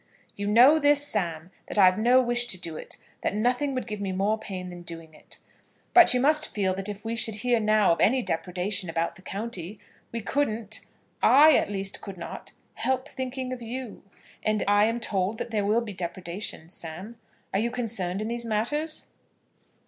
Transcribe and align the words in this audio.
"You 0.35 0.47
know 0.47 0.79
this, 0.79 1.05
Sam, 1.05 1.51
that 1.67 1.77
I've 1.77 1.99
no 1.99 2.23
wish 2.23 2.47
to 2.47 2.59
do 2.59 2.75
it; 2.75 2.97
that 3.21 3.35
nothing 3.35 3.75
would 3.75 3.85
give 3.85 4.01
me 4.01 4.11
more 4.11 4.35
pain 4.39 4.71
than 4.71 4.81
doing 4.81 5.13
it. 5.13 5.37
But 5.93 6.11
you 6.11 6.19
must 6.19 6.55
feel 6.55 6.73
that 6.73 6.89
if 6.89 7.05
we 7.05 7.15
should 7.15 7.35
hear 7.35 7.59
now 7.59 7.91
of 7.91 8.01
any 8.01 8.23
depredation 8.23 8.89
about 8.89 9.15
the 9.15 9.21
county, 9.21 9.79
we 10.11 10.19
couldn't, 10.21 10.79
I 11.21 11.53
at 11.55 11.69
least 11.69 12.01
could 12.01 12.17
not, 12.17 12.51
help 12.73 13.09
thinking 13.09 13.53
of 13.53 13.61
you. 13.61 14.01
And 14.41 14.63
I 14.67 14.85
am 14.85 14.99
told 14.99 15.37
that 15.37 15.51
there 15.51 15.65
will 15.67 15.81
be 15.81 15.93
depredations, 15.93 16.73
Sam. 16.73 17.19
Are 17.53 17.59
you 17.59 17.69
concerned 17.69 18.23
in 18.23 18.27
these 18.27 18.43
matters?" 18.43 19.05